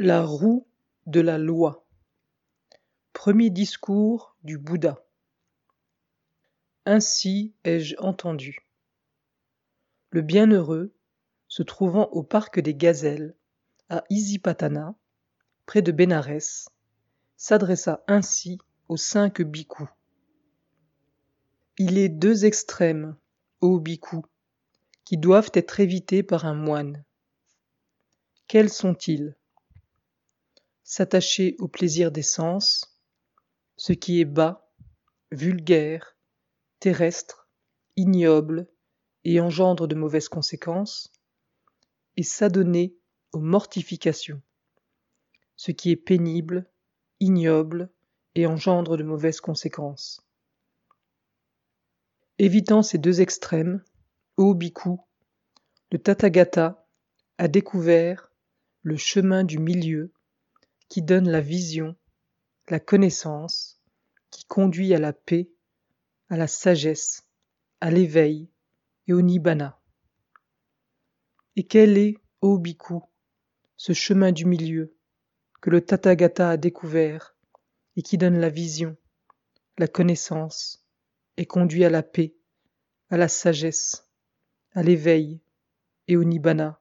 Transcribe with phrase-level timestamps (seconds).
[0.00, 0.64] La roue
[1.06, 1.84] de la loi.
[3.12, 5.04] Premier discours du Bouddha.
[6.86, 8.64] Ainsi ai-je entendu.
[10.10, 10.94] Le bienheureux,
[11.48, 13.34] se trouvant au parc des gazelles,
[13.88, 14.94] à Isipatana,
[15.66, 16.68] près de Bénarès,
[17.36, 18.58] s'adressa ainsi
[18.88, 19.88] aux cinq bhikkhus.
[21.76, 23.16] Il est deux extrêmes,
[23.60, 24.22] ô bhikkhus,
[25.04, 27.02] qui doivent être évités par un moine.
[28.46, 29.34] Quels sont-ils?
[30.90, 32.98] S'attacher au plaisir des sens,
[33.76, 34.72] ce qui est bas,
[35.30, 36.16] vulgaire,
[36.80, 37.46] terrestre,
[37.96, 38.66] ignoble
[39.22, 41.12] et engendre de mauvaises conséquences,
[42.16, 42.96] et s'adonner
[43.32, 44.40] aux mortifications,
[45.56, 46.70] ce qui est pénible,
[47.20, 47.90] ignoble
[48.34, 50.26] et engendre de mauvaises conséquences.
[52.38, 53.84] Évitant ces deux extrêmes,
[54.38, 54.96] ô bhikkhu,
[55.92, 56.88] le Tathagata
[57.36, 58.32] a découvert
[58.80, 60.14] le chemin du milieu
[60.88, 61.96] qui donne la vision,
[62.68, 63.80] la connaissance,
[64.30, 65.50] qui conduit à la paix,
[66.28, 67.28] à la sagesse,
[67.80, 68.50] à l'éveil
[69.06, 69.80] et au nibbana.
[71.56, 73.00] Et quel est, ô bhikkhu,
[73.76, 74.94] ce chemin du milieu
[75.60, 77.36] que le Tathagata a découvert
[77.96, 78.96] et qui donne la vision,
[79.76, 80.84] la connaissance
[81.36, 82.34] et conduit à la paix,
[83.10, 84.08] à la sagesse,
[84.72, 85.40] à l'éveil
[86.06, 86.80] et au nibbana?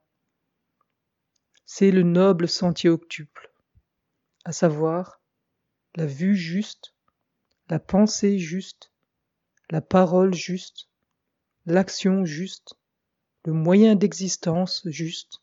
[1.66, 3.52] C'est le noble sentier octuple,
[4.48, 5.22] à savoir
[5.95, 6.94] la vue juste,
[7.67, 8.94] la pensée juste,
[9.72, 10.88] la parole juste,
[11.66, 12.75] l'action juste,
[13.44, 15.42] le moyen d'existence juste,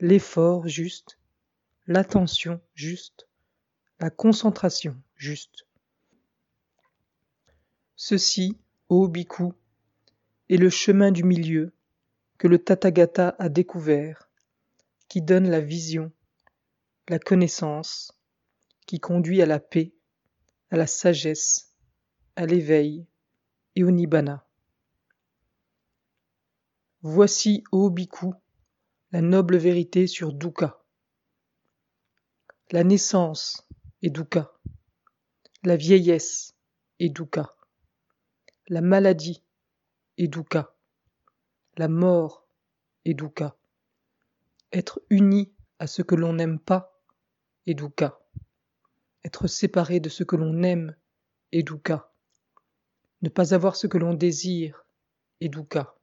[0.00, 1.18] l'effort juste,
[1.86, 3.28] l'attention juste,
[4.00, 5.66] la concentration juste.
[7.96, 8.56] Ceci,
[8.88, 9.52] ô bhikkhu,
[10.48, 11.74] est le chemin du milieu
[12.38, 14.30] que le Tathagata a découvert,
[15.06, 16.10] qui donne la vision,
[17.08, 18.12] la connaissance,
[18.86, 19.94] qui conduit à la paix,
[20.70, 21.72] à la sagesse,
[22.34, 23.06] à l'éveil
[23.76, 24.44] et au nibbana.
[27.02, 28.32] Voici, ô bhikkhu,
[29.12, 30.82] la noble vérité sur dukkha.
[32.72, 33.68] La naissance
[34.02, 34.52] est dukkha.
[35.62, 36.56] La vieillesse
[36.98, 37.54] est dukkha.
[38.66, 39.44] La maladie
[40.18, 40.74] est dukkha.
[41.76, 42.48] La mort
[43.04, 43.56] est dukkha.
[44.72, 46.95] Être uni à ce que l'on n'aime pas
[47.74, 48.20] dukkha.
[49.24, 50.94] Être séparé de ce que l'on aime
[51.52, 52.12] est dukkha.
[53.22, 54.86] Ne pas avoir ce que l'on désire
[55.40, 55.98] est dukkha.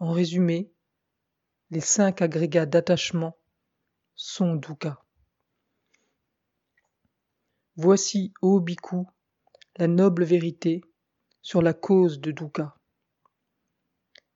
[0.00, 0.72] En résumé,
[1.70, 3.36] les cinq agrégats d'attachement
[4.14, 5.04] sont dukkha.
[7.76, 9.04] Voici, ô bhikkhu,
[9.76, 10.82] la noble vérité
[11.40, 12.76] sur la cause de dukkha.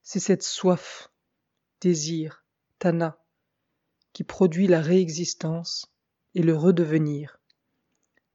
[0.01, 1.11] C'est cette soif,
[1.81, 2.45] désir,
[2.79, 3.19] tana,
[4.17, 5.93] qui produit la réexistence
[6.33, 7.39] et le redevenir,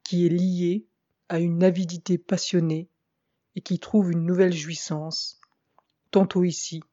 [0.04, 0.86] qui est liée
[1.28, 2.88] à une avidité passionnée
[3.56, 5.40] et qui trouve une nouvelle jouissance,
[6.12, 6.84] tantôt ici,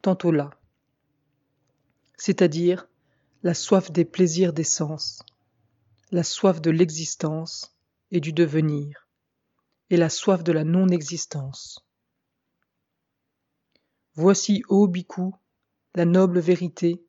[0.00, 0.48] tantôt là,
[2.16, 2.88] c'est-à-dire
[3.42, 5.22] la soif des plaisirs des sens,
[6.10, 7.76] la soif de l'existence
[8.10, 9.06] et du devenir,
[9.90, 11.86] et la soif de la non-existence.
[14.14, 15.30] Voici, ô bhikkhu,
[15.94, 17.04] la noble vérité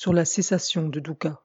[0.00, 1.44] sur la cessation de dukkha.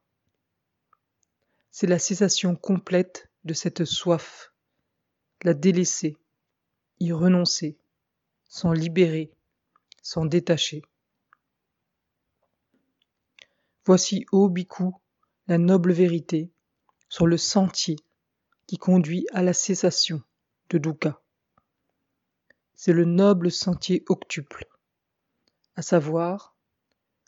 [1.72, 4.54] C'est la cessation complète de cette soif,
[5.44, 6.16] la délaisser,
[7.02, 7.78] y renoncer,
[8.48, 9.30] s'en libérer,
[10.02, 10.84] s'en détacher.
[13.84, 14.86] Voici, ô bhikkhu,
[15.48, 16.50] la noble vérité
[17.10, 17.98] sur le sentier
[18.68, 20.24] qui conduit à la cessation
[20.70, 21.22] de dukkha.
[22.74, 24.66] C'est le noble sentier octuple,
[25.76, 26.56] à savoir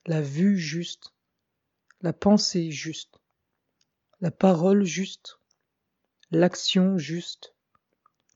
[0.06, 1.12] la vue juste,
[2.02, 3.20] la pensée juste,
[4.22, 5.40] la parole juste,
[6.32, 7.56] l'action juste,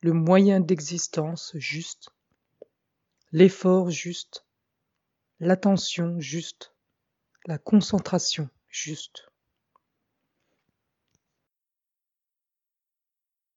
[0.01, 2.09] le moyen d'existence juste,
[3.31, 4.45] l'effort juste,
[5.39, 6.73] l'attention juste,
[7.45, 9.30] la concentration juste.